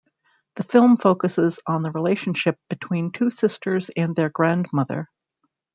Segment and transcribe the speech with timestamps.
[0.55, 5.07] The film focuses on the relationship between two sisters and their grandmother.